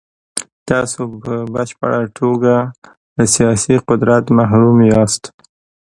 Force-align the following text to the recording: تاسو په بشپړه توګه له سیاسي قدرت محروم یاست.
تاسو 0.69 1.01
په 1.23 1.33
بشپړه 1.53 1.99
توګه 2.19 2.55
له 3.17 3.25
سیاسي 3.35 3.75
قدرت 3.89 4.25
محروم 4.37 4.77
یاست. 4.91 5.23